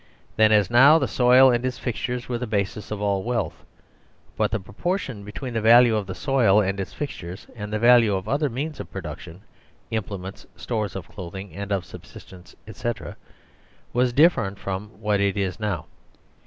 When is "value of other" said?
7.77-8.49